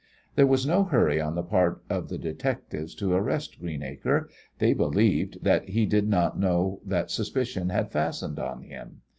[0.33, 4.31] There was no hurry on the part of the detectives to arrest Greenacre.
[4.57, 9.01] They believed that he did not know that suspicion had fastened on him.